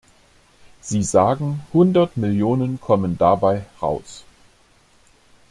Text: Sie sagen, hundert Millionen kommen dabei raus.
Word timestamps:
Sie 0.79 1.03
sagen, 1.03 1.61
hundert 1.73 2.17
Millionen 2.17 2.81
kommen 2.81 3.19
dabei 3.19 3.65
raus. 3.83 4.23